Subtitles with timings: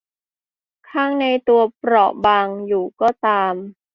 [0.89, 3.53] ข้างในตัวเองเปราะบางอยู่ก็ตาม